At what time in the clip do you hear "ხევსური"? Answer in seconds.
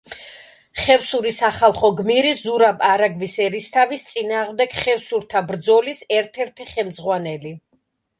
0.83-1.33